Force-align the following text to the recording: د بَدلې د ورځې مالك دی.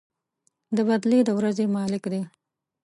د 0.75 0.77
بَدلې 0.87 1.19
د 1.25 1.29
ورځې 1.39 1.65
مالك 1.75 2.03
دی. 2.13 2.21